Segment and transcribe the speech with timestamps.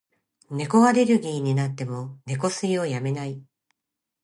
[0.49, 3.39] 猫アレルギーになっても、猫吸いをやめない。